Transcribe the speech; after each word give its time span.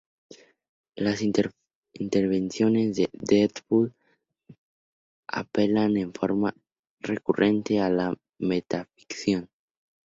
Las 0.95 1.21
intervenciones 1.93 2.95
de 2.95 3.07
Deadpool 3.13 3.93
apelan 5.27 5.95
en 5.95 6.11
forma 6.11 6.55
recurrente 7.03 7.79
a 7.79 7.91
la 7.91 8.17
metaficción. 8.39 9.47